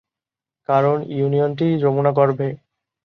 [0.69, 2.49] কারণ ইউনিয়নটি যমুনা গর্ভে।